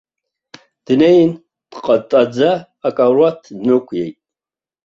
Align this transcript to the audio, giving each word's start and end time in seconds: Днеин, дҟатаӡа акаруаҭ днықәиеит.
Днеин, 0.85 1.31
дҟатаӡа 1.71 2.51
акаруаҭ 2.87 3.39
днықәиеит. 3.57 4.17